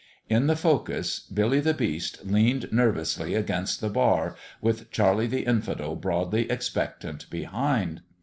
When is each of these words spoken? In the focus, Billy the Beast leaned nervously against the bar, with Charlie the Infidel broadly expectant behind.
In 0.27 0.47
the 0.47 0.55
focus, 0.55 1.19
Billy 1.31 1.59
the 1.59 1.75
Beast 1.75 2.25
leaned 2.25 2.73
nervously 2.73 3.35
against 3.35 3.81
the 3.81 3.89
bar, 3.91 4.35
with 4.59 4.89
Charlie 4.89 5.27
the 5.27 5.43
Infidel 5.45 5.95
broadly 5.95 6.49
expectant 6.49 7.29
behind. 7.29 8.01